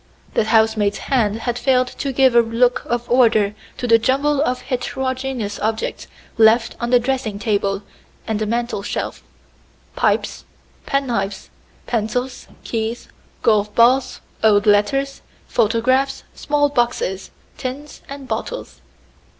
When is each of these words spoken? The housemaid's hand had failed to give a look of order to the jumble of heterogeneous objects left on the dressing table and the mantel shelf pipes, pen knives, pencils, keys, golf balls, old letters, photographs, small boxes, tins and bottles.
The 0.33 0.45
housemaid's 0.45 0.97
hand 0.97 1.35
had 1.41 1.59
failed 1.59 1.85
to 1.99 2.11
give 2.11 2.33
a 2.33 2.41
look 2.41 2.81
of 2.87 3.07
order 3.07 3.53
to 3.77 3.85
the 3.85 3.99
jumble 3.99 4.41
of 4.41 4.61
heterogeneous 4.61 5.59
objects 5.59 6.07
left 6.39 6.75
on 6.79 6.89
the 6.89 6.97
dressing 6.97 7.37
table 7.37 7.83
and 8.25 8.39
the 8.39 8.47
mantel 8.47 8.81
shelf 8.81 9.21
pipes, 9.95 10.43
pen 10.87 11.05
knives, 11.05 11.51
pencils, 11.85 12.47
keys, 12.63 13.09
golf 13.43 13.75
balls, 13.75 14.21
old 14.43 14.65
letters, 14.65 15.21
photographs, 15.47 16.23
small 16.33 16.67
boxes, 16.69 17.29
tins 17.59 18.01
and 18.09 18.27
bottles. 18.27 18.81